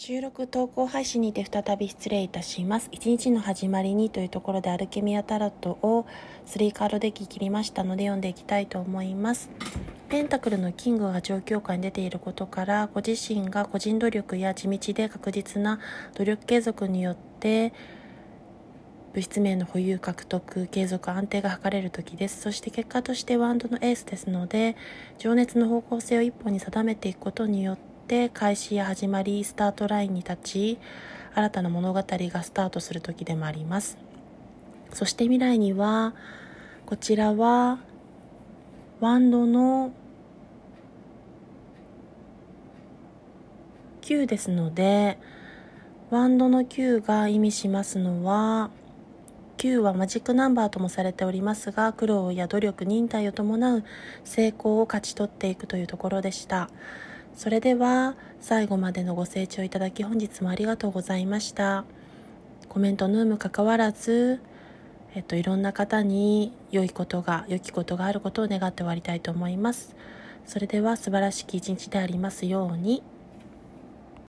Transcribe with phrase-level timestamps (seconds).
[0.00, 2.88] 収録投稿配信にて再び失礼いたします。
[2.92, 6.06] 一日の始まりにというところでアルケミアタロットを
[6.46, 9.50] 3カードデッキ切りましたので読んでいきたいと思います。
[10.08, 15.80] ペンタクルのキングが状況下に出ていることからご自身が個人努力や地道で確実な
[16.14, 17.72] 努力継続によって
[19.14, 24.76] 物質面の保有獲得継続安定が図れる時ですそして結果としてワンドのエースですので
[25.18, 30.78] 情熱の方向性を一本に定めていくことによってって開始や始まりスタートラインに立ち
[31.34, 33.98] 新たな物語がスタートする時でもあります。
[34.94, 36.14] そして未来には
[36.86, 37.78] こちらは
[39.00, 39.92] ワンドの
[44.00, 45.18] 9ですので
[46.08, 48.70] ワンドの9が意味しますのは
[49.58, 53.84] 9はマジックナンバーともされておりますが苦労や努力忍耐を伴う
[54.24, 56.70] 成功を勝ち取っていくというところでした。
[57.34, 61.84] それでは最後までのご清聴いただき本日もありがとうございました
[62.68, 64.40] コメントヌームかかわらず
[65.14, 69.96] えっといろんな方に良いことが良きことがあることを願って終わりたいと思います
[70.46, 73.02] それでは素晴らしき一日でありますように。